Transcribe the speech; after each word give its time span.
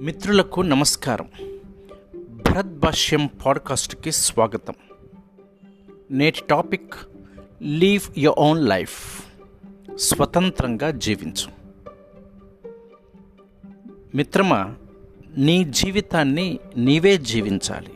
మిత్రులకు 0.00 0.60
నమస్కారం. 0.60 1.28
భరత్ 2.16 2.78
భాష్యం 2.78 3.30
పాడ్కాస్ట్కి 3.46 4.12
స్వాగతం. 4.12 4.74
నేటి 6.10 6.42
topic 6.50 6.94
leave 7.62 8.18
your 8.18 8.38
own 8.38 8.68
life. 8.68 9.22
స్వతంత్రంగా 9.96 10.90
జీవించు. 10.90 11.50
మిత్రమా 14.14 14.74
నీ 15.36 15.64
జీవితాన్ని 15.64 16.58
నీవే 16.76 17.16
జీవించాలి. 17.16 17.94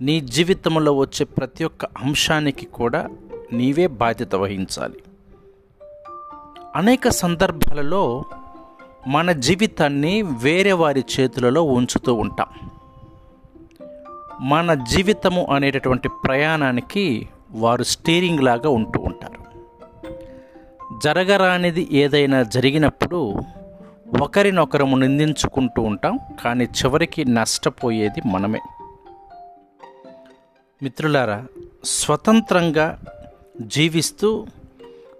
నీ 0.00 0.20
జీవితంలో 0.20 0.92
వచ్చే 0.92 1.24
ప్రతి 1.24 1.64
ఒక్క 1.64 1.84
అంశానికి 1.84 2.66
కూడా 2.66 3.10
నీవే 3.52 3.86
బాధ్యత 3.86 4.34
వహించాలి. 4.34 5.02
అనేక 6.76 7.08
సందర్భాలలో 7.08 8.24
మన 9.06 9.32
జీవితాన్ని 9.32 10.22
వేరే 10.22 10.72
వారి 10.72 11.04
చేతులలో 11.20 11.62
ఉంచుతూ 11.62 12.14
ఉంటాం. 12.14 12.46
మన 14.40 14.74
జీవితము 14.74 15.46
అనేటటువంటి 15.54 16.08
ప్రయాణానికి 16.08 17.28
వారు 17.50 17.82
స్టీరింగ్ 17.82 18.40
లాగా 18.40 18.68
ఉంటూ 18.68 19.00
ఉంటారు. 19.00 19.42
జరగరానిది 21.04 21.88
ఏదైనా 21.92 22.42
జరిగినప్పుడు 22.42 23.34
ఒకరినొకరము 24.20 24.96
నిందించుకుంటూ 24.96 25.82
ఉంటాం 25.82 26.18
కానీ 26.44 26.64
చివరికి 26.64 27.24
నష్టపోయేది 27.24 28.28
మనమే. 28.28 28.60
మిత్రులారా 30.82 31.46
స్వతంత్రంగా 31.84 33.00
జీవిస్తూ 33.60 34.46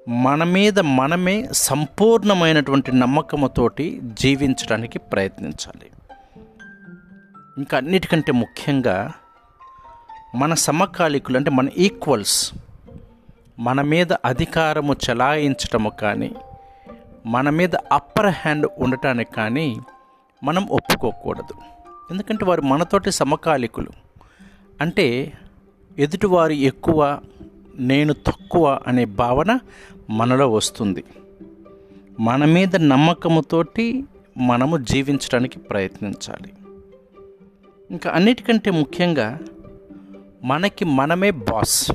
మన 0.09 0.45
మీద 0.45 0.81
మనమే 0.81 1.49
సంపూర్ణమైనటువంటి 1.53 2.93
నమ్మకముతోటి 2.93 4.01
జీవించడానికి 4.03 4.99
ప్రయత్నించాలి. 4.99 5.91
ఇంకా 7.59 7.77
అన్నిటికంటే 7.77 8.33
ముఖ్యంగా 8.33 9.13
మన 10.35 10.55
సమకాలికులు 10.55 11.37
అంటే 11.37 11.51
మన 11.51 11.69
ఈక్వల్స్ 11.77 12.55
మన 13.59 13.83
మీద 13.83 14.13
అధికారము 14.13 14.97
చెలాయించటము 15.11 15.91
కానీ 15.91 16.35
మన 17.27 17.51
మీద 17.51 17.71
అప్పర్ 17.93 18.27
హ్యాండ్ 18.27 18.69
ఉండటానికి 18.79 19.33
కానీ 19.33 19.77
మనం 20.45 20.69
ఒప్పుకోకూడదు. 20.69 21.55
ఎందుకంటే 22.11 22.45
వారు 22.45 22.63
మనతోటి 22.63 23.11
సమకాలికులు. 23.11 23.91
అంటే 24.81 25.33
ఎదుటివారు 25.99 26.53
ఎక్కువ 26.53 27.21
నేను 27.79 28.13
తక్కువ 28.13 28.81
అనే 28.87 29.05
భావన 29.05 29.59
మనలో 30.11 30.51
వస్తుంది. 30.51 31.05
మన 32.21 32.45
మీద 32.45 32.77
నమ్మకముతోటి 32.77 34.05
మనము 34.39 34.77
జీవించడానికి 34.77 35.59
ప్రయత్నించాలి. 35.59 36.53
ఇంకా 37.91 38.11
అన్నిటికంటే 38.11 38.71
ముఖ్యంగా 38.71 39.39
మనకి 40.45 40.85
మనమే 40.85 41.31
బాస్. 41.31 41.93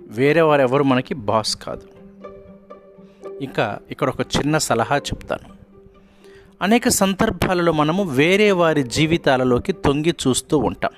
వేరే 0.00 0.40
వారు 0.40 0.62
ఎవరు 0.62 0.82
మనకి 0.82 1.14
బాస్ 1.14 1.56
కాదు. 1.56 1.82
ఇంకా 3.42 3.78
ఇక్కడ 3.90 4.08
ఒక 4.08 4.20
చిన్న 4.20 4.58
సలహా 4.58 4.96
చెప్తాను. 4.96 5.60
అనేక 6.62 6.88
సందర్భాలలో 6.88 7.72
మనము 7.72 8.02
వేరే 8.02 8.52
వారి 8.52 8.82
జీవితాలలోకి 8.82 9.72
తొంగి 9.72 10.14
చూస్తూ 10.26 10.58
ఉంటాం. 10.58 10.90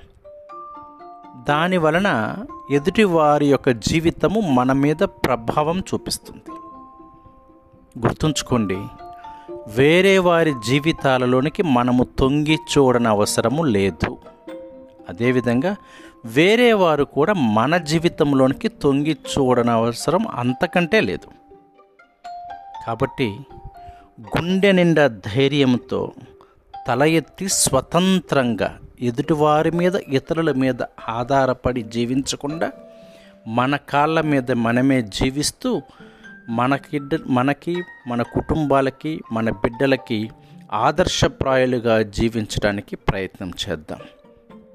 దాని 1.48 1.76
వలన 1.76 2.36
ఎదుటి 2.70 3.04
వారి 3.04 3.46
యొక్క 3.50 3.70
జీవితము 3.70 4.40
మన 4.40 4.72
మీద 4.72 4.96
ప్రభావం 4.96 5.80
చూపిస్తుంది. 5.80 6.52
గుర్తుంచుకోండి 8.06 8.86
వేరే 9.76 10.18
వారి 10.18 10.54
జీవితాలలోనికి 10.66 11.62
మనము 11.62 12.04
తొంగి 12.04 12.54
చూడని 12.54 13.08
అవసరము 13.08 13.62
లేదు. 13.62 14.18
అదేవిధంగా 15.08 15.76
వేరే 16.24 16.72
వారు 16.72 17.04
కూడా 17.04 17.32
మన 17.32 17.76
జీవితంలోనికి 17.76 18.68
తొంగి 18.68 19.16
చూడని 19.38 19.70
అవసరం 19.70 20.26
అంతకంటే 20.28 21.00
లేదు. 21.00 21.30
కాబట్టి 22.86 23.40
గుండె 24.20 24.72
నిండా 24.72 25.06
ధైర్యంతో 25.06 26.12
తల 26.88 27.02
ఎత్తి 27.02 27.48
స్వతంత్రంగా 27.48 28.78
ఎదుటివారి 29.02 29.70
మీద 29.70 29.94
ఇతరుల 29.94 30.52
మీద 30.52 30.82
ఆధారపడి 31.08 31.82
జీవించకుండా 31.82 32.72
మన 33.46 33.76
కాళ్ళ 33.76 34.20
మీద 34.20 34.52
మనమే 34.52 35.02
జీవిస్తూ 35.02 35.82
మనకి 36.48 37.00
మనకి 37.26 37.82
మన 38.06 38.22
కుటుంబాలకి 38.22 39.20
మన 39.32 39.50
బిడ్డలకి 39.50 40.30
ఆదర్శప్రాయాలుగా 40.72 42.02
జీవించడానికి 42.02 42.96
ప్రయత్నం 42.96 43.50
చేద్దాం. 43.68 43.98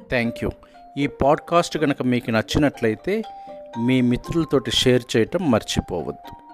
థ్యాంక్ 0.10 0.44
యూ 0.44 0.50
ఈ 0.98 1.08
పాడ్కాస్ట్ 1.08 1.78
కనుక 1.78 2.02
మీకు 2.02 2.32
నచ్చినట్లయితే 2.32 3.24
మీ 3.80 4.02
మిత్రులతోటి 4.02 4.72
షేర్ 4.72 5.18
చేయటం 5.18 5.52
మర్చిపోవద్దు. 5.52 6.47